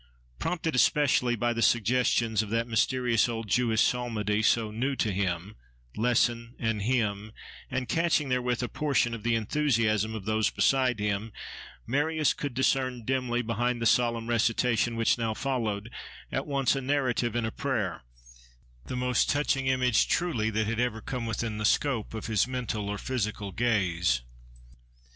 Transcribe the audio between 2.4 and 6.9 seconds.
of that mysterious old Jewish psalmody, so new to him—lesson and